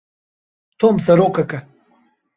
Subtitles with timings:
[0.79, 1.63] Tom serokek e.